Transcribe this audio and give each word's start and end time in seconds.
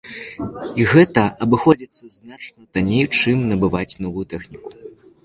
І 0.79 0.85
гэта 0.93 1.25
абыходзіцца 1.45 2.05
значна 2.15 2.63
танней, 2.79 3.05
чым 3.19 3.45
набываць 3.53 3.99
новую 4.07 4.25
тэхніку. 4.33 4.69